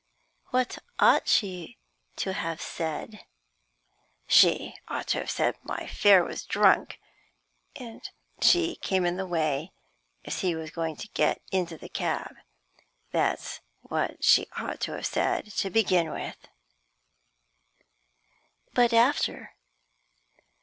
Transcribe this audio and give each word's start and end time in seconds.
"What 0.49 0.79
ought 0.99 1.27
she 1.27 1.77
to 2.15 2.33
have 2.33 2.59
said?" 2.59 3.23
"She 4.25 4.73
ought 4.87 5.05
to 5.09 5.19
have 5.19 5.29
said 5.29 5.57
my 5.61 5.85
fare 5.85 6.23
was 6.23 6.43
drunk, 6.43 6.99
and 7.75 8.09
she 8.41 8.77
came 8.77 9.05
in 9.05 9.17
the 9.17 9.27
way 9.27 9.73
as 10.25 10.39
he 10.39 10.55
was 10.55 10.71
going 10.71 10.95
to 10.95 11.07
get 11.09 11.39
into 11.51 11.77
the 11.77 11.87
cab. 11.87 12.37
That's 13.11 13.59
what 13.83 14.23
she 14.23 14.47
ought 14.57 14.79
to 14.79 14.93
have 14.93 15.05
said 15.05 15.51
to 15.57 15.69
begin 15.69 16.09
with." 16.09 16.47
"But 18.73 18.93
after?" 18.93 19.53